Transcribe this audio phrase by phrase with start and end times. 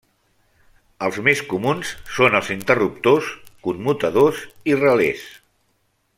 [1.07, 3.29] Els més comuns són els interruptors,
[3.69, 4.43] commutadors
[4.73, 5.29] i relés.